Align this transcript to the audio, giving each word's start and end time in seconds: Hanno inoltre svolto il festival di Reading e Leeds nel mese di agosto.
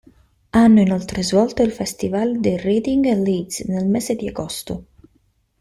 Hanno 0.49 0.81
inoltre 0.81 1.21
svolto 1.21 1.61
il 1.61 1.71
festival 1.71 2.39
di 2.39 2.57
Reading 2.57 3.05
e 3.05 3.15
Leeds 3.17 3.59
nel 3.67 3.85
mese 3.85 4.15
di 4.15 4.27
agosto. 4.27 4.85